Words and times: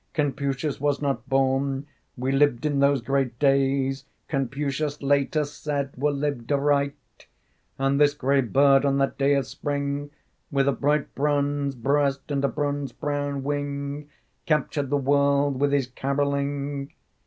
Confucius 0.15 0.79
was 0.81 0.99
not 0.99 1.29
born; 1.29 1.85
We 2.17 2.31
lived 2.31 2.65
in 2.65 2.79
those 2.79 3.03
great 3.03 3.37
days 3.37 4.05
Confucius 4.27 4.99
later 5.03 5.45
said 5.45 5.91
were 5.95 6.09
lived 6.09 6.51
aright.... 6.51 7.27
And 7.77 8.01
this 8.01 8.15
gray 8.15 8.41
bird, 8.41 8.83
on 8.83 8.97
that 8.97 9.19
day 9.19 9.35
of 9.35 9.45
spring, 9.45 10.09
With 10.49 10.67
a 10.67 10.71
bright 10.71 11.13
bronze 11.13 11.75
breast, 11.75 12.31
and 12.31 12.43
a 12.43 12.47
bronze 12.49 12.91
brown 12.93 13.43
wing, 13.43 14.09
Captured 14.47 14.89
the 14.89 14.97
world 14.97 15.59
with 15.61 15.71
his 15.71 15.85
carolling. 15.85 16.91